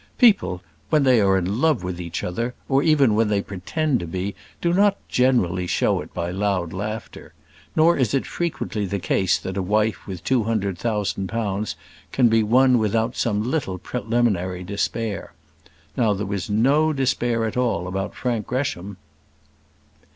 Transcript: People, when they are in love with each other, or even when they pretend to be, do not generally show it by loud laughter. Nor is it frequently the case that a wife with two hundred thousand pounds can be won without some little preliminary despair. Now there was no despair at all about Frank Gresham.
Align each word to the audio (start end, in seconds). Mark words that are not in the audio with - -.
People, 0.17 0.63
when 0.89 1.03
they 1.03 1.21
are 1.21 1.37
in 1.37 1.61
love 1.61 1.83
with 1.83 2.01
each 2.01 2.23
other, 2.23 2.55
or 2.67 2.81
even 2.81 3.13
when 3.13 3.27
they 3.27 3.39
pretend 3.39 3.99
to 3.99 4.07
be, 4.07 4.33
do 4.59 4.73
not 4.73 4.97
generally 5.07 5.67
show 5.67 6.01
it 6.01 6.11
by 6.11 6.31
loud 6.31 6.73
laughter. 6.73 7.35
Nor 7.75 7.97
is 7.97 8.15
it 8.15 8.25
frequently 8.25 8.87
the 8.87 8.97
case 8.97 9.37
that 9.37 9.57
a 9.57 9.61
wife 9.61 10.07
with 10.07 10.23
two 10.23 10.45
hundred 10.45 10.79
thousand 10.79 11.27
pounds 11.29 11.75
can 12.11 12.29
be 12.29 12.41
won 12.41 12.79
without 12.79 13.15
some 13.15 13.43
little 13.43 13.77
preliminary 13.77 14.63
despair. 14.63 15.33
Now 15.95 16.13
there 16.13 16.25
was 16.25 16.49
no 16.49 16.93
despair 16.93 17.45
at 17.45 17.55
all 17.55 17.87
about 17.87 18.15
Frank 18.15 18.47
Gresham. 18.47 18.97